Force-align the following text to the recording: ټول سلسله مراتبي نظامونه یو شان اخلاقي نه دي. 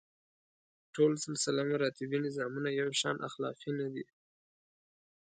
ټول 0.95 1.11
سلسله 1.25 1.61
مراتبي 1.71 2.17
نظامونه 2.25 2.69
یو 2.79 2.89
شان 2.99 3.15
اخلاقي 3.27 3.71
نه 3.79 3.87
دي. 3.93 4.05